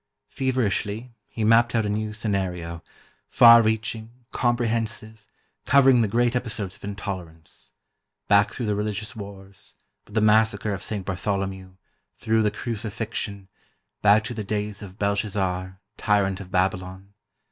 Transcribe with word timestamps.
Feverishly, 0.25 1.13
he 1.27 1.43
mapped 1.43 1.75
out 1.75 1.85
a 1.85 1.89
new 1.89 2.11
scenario, 2.11 2.81
far 3.27 3.61
reaching, 3.61 4.09
comprehensive, 4.31 5.27
covering 5.67 6.01
the 6.01 6.07
great 6.07 6.35
episodes 6.35 6.75
of 6.75 6.83
intolerance: 6.83 7.73
back 8.27 8.51
through 8.51 8.65
the 8.65 8.73
religious 8.73 9.15
wars, 9.15 9.75
with 10.05 10.15
the 10.15 10.19
Massacre 10.21 10.73
of 10.73 10.81
St. 10.81 11.05
Bartholomew, 11.05 11.75
through 12.17 12.41
the 12.41 12.49
Crucifixion, 12.49 13.47
back 14.01 14.23
to 14.23 14.33
the 14.33 14.43
days 14.43 14.81
of 14.81 14.97
Belshazzar, 14.97 15.79
tyrant 15.97 16.39
of 16.39 16.49
Babylon. 16.49 17.13